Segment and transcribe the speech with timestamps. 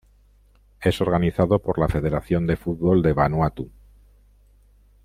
[0.81, 3.69] Es organizado por la Federación de Fútbol de Vanuatu.